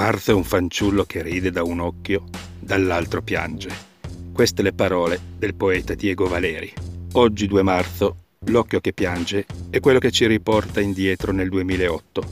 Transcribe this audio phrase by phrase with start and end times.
[0.00, 2.24] Marzo è un fanciullo che ride da un occhio,
[2.58, 3.68] dall'altro piange.
[4.32, 6.72] Queste le parole del poeta Diego Valeri.
[7.12, 12.22] Oggi 2 marzo, l'occhio che piange è quello che ci riporta indietro nel 2008,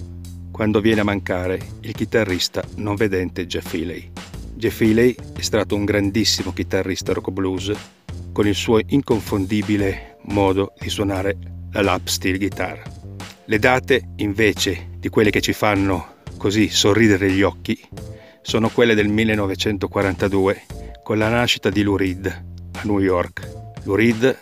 [0.50, 4.12] quando viene a mancare il chitarrista non vedente Jeff Healey.
[4.54, 7.70] Jeff Healey è stato un grandissimo chitarrista rock blues
[8.32, 11.36] con il suo inconfondibile modo di suonare
[11.72, 12.80] la lap steel guitar.
[13.44, 17.78] Le date, invece, di quelle che ci fanno così sorridere gli occhi
[18.40, 20.62] sono quelle del 1942
[21.02, 22.26] con la nascita di Lou Reed
[22.72, 23.46] a New York.
[23.82, 24.38] Lou Reed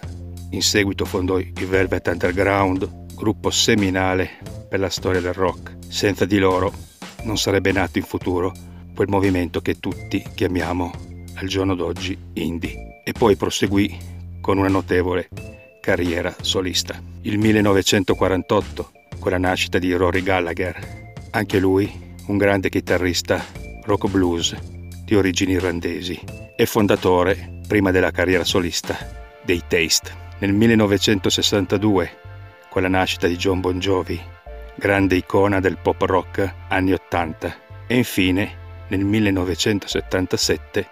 [0.50, 4.30] in seguito fondò i Velvet Underground, gruppo seminale
[4.68, 5.76] per la storia del rock.
[5.88, 6.72] Senza di loro
[7.24, 8.52] non sarebbe nato in futuro
[8.94, 10.92] quel movimento che tutti chiamiamo
[11.34, 13.02] al giorno d'oggi indie.
[13.04, 13.96] E poi proseguì
[14.40, 15.28] con una notevole
[15.80, 17.00] carriera solista.
[17.22, 21.05] Il 1948 con la nascita di Rory Gallagher
[21.36, 21.92] anche lui
[22.28, 23.44] un grande chitarrista
[23.82, 24.56] rock blues
[25.04, 26.19] di origini irlandesi
[26.56, 28.97] e fondatore, prima della carriera solista,
[29.42, 30.24] dei Taste.
[30.38, 32.10] Nel 1962,
[32.70, 34.19] con la nascita di John Bon Jovi,
[34.74, 38.56] grande icona del pop rock anni 80, e infine
[38.88, 40.88] nel 1977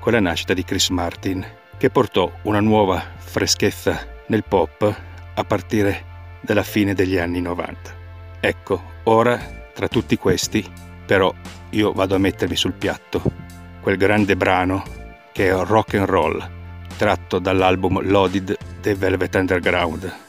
[0.00, 1.46] con la nascita di Chris Martin,
[1.78, 5.02] che portò una nuova freschezza nel pop
[5.34, 6.04] a partire
[6.40, 8.02] dalla fine degli anni 90.
[8.40, 10.64] Ecco, ora tra tutti questi,
[11.04, 11.34] però,
[11.70, 13.20] io vado a mettermi sul piatto
[13.80, 14.82] quel grande brano
[15.32, 16.50] che è Rock and Roll,
[16.96, 20.23] tratto dall'album Loaded dei Velvet Underground